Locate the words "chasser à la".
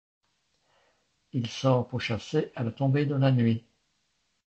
2.01-2.71